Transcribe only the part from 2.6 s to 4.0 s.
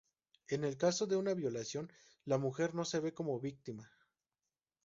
no se ve como víctima.